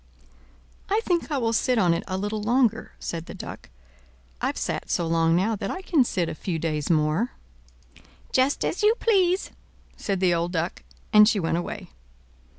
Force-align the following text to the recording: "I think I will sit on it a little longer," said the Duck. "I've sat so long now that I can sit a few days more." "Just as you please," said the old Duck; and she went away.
"I 0.89 0.99
think 1.05 1.29
I 1.29 1.37
will 1.37 1.53
sit 1.53 1.77
on 1.77 1.93
it 1.93 2.03
a 2.07 2.17
little 2.17 2.41
longer," 2.41 2.93
said 2.97 3.27
the 3.27 3.35
Duck. 3.35 3.69
"I've 4.41 4.57
sat 4.57 4.89
so 4.89 5.05
long 5.05 5.35
now 5.35 5.55
that 5.55 5.69
I 5.69 5.83
can 5.83 6.03
sit 6.03 6.27
a 6.27 6.33
few 6.33 6.57
days 6.57 6.89
more." 6.89 7.33
"Just 8.31 8.65
as 8.65 8.81
you 8.81 8.95
please," 8.95 9.51
said 9.95 10.19
the 10.19 10.33
old 10.33 10.53
Duck; 10.53 10.81
and 11.13 11.29
she 11.29 11.39
went 11.39 11.59
away. 11.59 11.91